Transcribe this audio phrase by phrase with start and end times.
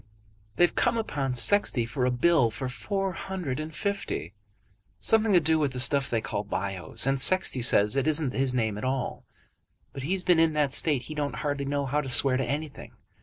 [0.55, 4.33] "They've come upon Sexty for a bill for four hundred and fifty,
[4.99, 8.51] something to do with that stuff they call Bios, and Sexty says it isn't his
[8.51, 9.25] name at all.
[9.93, 12.93] But he's been in that state he don't hardly know how to swear to anything.